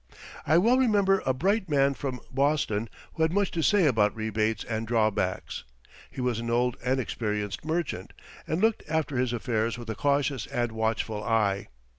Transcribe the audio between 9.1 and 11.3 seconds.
his affairs with a cautious and watchful